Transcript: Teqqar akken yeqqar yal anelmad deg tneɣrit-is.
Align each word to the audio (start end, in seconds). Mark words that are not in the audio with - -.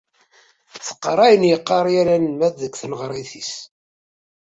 Teqqar 0.85 1.19
akken 1.25 1.41
yeqqar 1.49 1.85
yal 1.93 2.09
anelmad 2.15 2.53
deg 2.61 2.73
tneɣrit-is. 2.75 3.53